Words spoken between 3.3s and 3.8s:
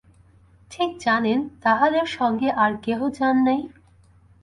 নাই?